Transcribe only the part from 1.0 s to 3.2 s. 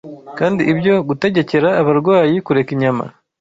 gutegekera abarwayi kureka inyama